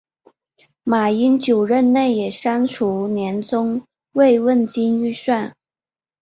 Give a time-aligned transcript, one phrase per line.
[0.83, 5.53] 马英九任内也删除年终慰问金预算。